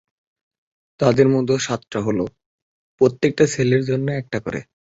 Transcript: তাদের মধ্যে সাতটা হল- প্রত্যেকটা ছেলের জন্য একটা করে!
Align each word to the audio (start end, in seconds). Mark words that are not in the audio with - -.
তাদের 0.99 1.27
মধ্যে 1.33 1.55
সাতটা 1.59 1.99
হল- 2.01 2.19
প্রত্যেকটা 3.01 3.45
ছেলের 3.47 3.81
জন্য 3.85 4.07
একটা 4.21 4.37
করে! 4.45 4.59